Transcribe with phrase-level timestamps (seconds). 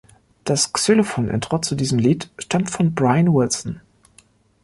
[0.45, 3.81] Das Xylophon-Intro zu diesem Lied stammt von Brian Wilson.